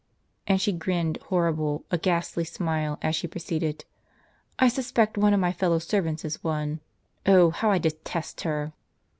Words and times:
And 0.47 0.59
she 0.59 0.71
grinned 0.71 1.19
horrible 1.27 1.85
a 1.91 1.97
ghastly 1.99 2.43
smile 2.43 2.97
as 3.03 3.15
she 3.15 3.27
proceeded:" 3.27 3.85
I 4.57 4.67
suspect 4.67 5.15
one 5.15 5.31
of 5.35 5.39
my 5.39 5.51
fellow 5.51 5.77
servants 5.77 6.25
is 6.25 6.43
one. 6.43 6.79
Oh, 7.27 7.51
how 7.51 7.69
I 7.69 7.77
detest 7.77 8.41
her! 8.41 8.73